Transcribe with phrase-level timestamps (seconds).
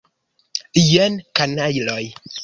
[0.83, 2.01] Jen, kanajloj!